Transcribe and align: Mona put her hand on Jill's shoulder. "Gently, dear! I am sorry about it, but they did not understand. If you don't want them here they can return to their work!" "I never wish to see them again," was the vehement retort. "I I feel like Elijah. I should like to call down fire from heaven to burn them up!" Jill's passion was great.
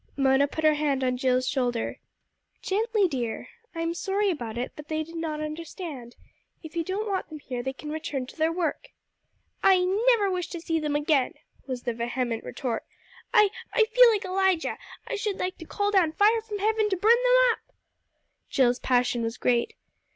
Mona 0.17 0.47
put 0.47 0.63
her 0.63 0.73
hand 0.73 1.03
on 1.03 1.15
Jill's 1.15 1.47
shoulder. 1.47 1.99
"Gently, 2.63 3.07
dear! 3.07 3.49
I 3.75 3.81
am 3.81 3.93
sorry 3.93 4.31
about 4.31 4.57
it, 4.57 4.71
but 4.75 4.87
they 4.87 5.03
did 5.03 5.15
not 5.15 5.41
understand. 5.41 6.15
If 6.63 6.75
you 6.75 6.83
don't 6.83 7.07
want 7.07 7.29
them 7.29 7.37
here 7.37 7.61
they 7.61 7.71
can 7.71 7.91
return 7.91 8.25
to 8.25 8.35
their 8.35 8.51
work!" 8.51 8.87
"I 9.61 9.83
never 10.07 10.31
wish 10.31 10.47
to 10.47 10.59
see 10.59 10.79
them 10.79 10.95
again," 10.95 11.35
was 11.67 11.83
the 11.83 11.93
vehement 11.93 12.43
retort. 12.43 12.83
"I 13.31 13.51
I 13.75 13.83
feel 13.93 14.09
like 14.09 14.25
Elijah. 14.25 14.79
I 15.07 15.17
should 15.17 15.37
like 15.37 15.59
to 15.59 15.65
call 15.65 15.91
down 15.91 16.13
fire 16.13 16.41
from 16.41 16.57
heaven 16.57 16.89
to 16.89 16.97
burn 16.97 17.11
them 17.23 17.51
up!" 17.51 17.59
Jill's 18.49 18.79
passion 18.79 19.21
was 19.21 19.37
great. 19.37 19.75